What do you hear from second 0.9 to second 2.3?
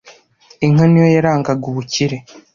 yo yarangaga ubukire